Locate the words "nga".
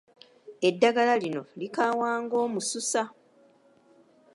2.23-2.35